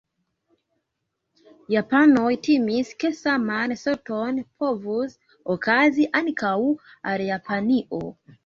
Japanoj 1.73 2.31
timis 2.47 2.89
ke 3.03 3.11
saman 3.19 3.77
sorton 3.83 4.41
povus 4.65 5.15
okazi 5.57 6.11
ankaŭ 6.23 6.59
al 7.13 7.29
Japanio. 7.31 8.05